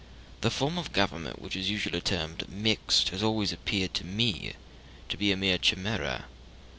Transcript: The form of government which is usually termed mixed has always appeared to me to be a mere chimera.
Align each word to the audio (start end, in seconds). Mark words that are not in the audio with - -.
The 0.41 0.49
form 0.49 0.79
of 0.79 0.93
government 0.93 1.39
which 1.39 1.55
is 1.55 1.69
usually 1.69 2.01
termed 2.01 2.49
mixed 2.49 3.09
has 3.09 3.21
always 3.21 3.53
appeared 3.53 3.93
to 3.93 4.03
me 4.03 4.53
to 5.09 5.15
be 5.15 5.31
a 5.31 5.37
mere 5.37 5.59
chimera. 5.59 6.25